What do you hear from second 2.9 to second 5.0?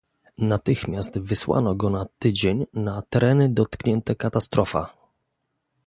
tereny dotknięte katastrofa